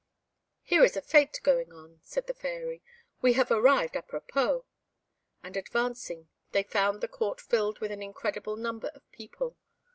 [0.63, 2.81] "Here is a fête going on," said the Fairy;
[3.21, 4.63] "we have arrived à propos;"
[5.43, 9.57] and advancing, they found the court filled with an incredible number of people.